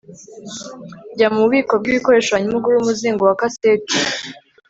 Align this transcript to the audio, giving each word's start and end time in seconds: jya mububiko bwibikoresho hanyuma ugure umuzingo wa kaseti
jya 1.13 1.27
mububiko 1.33 1.73
bwibikoresho 1.81 2.29
hanyuma 2.33 2.57
ugure 2.57 2.75
umuzingo 2.77 3.21
wa 3.25 3.35
kaseti 3.41 3.95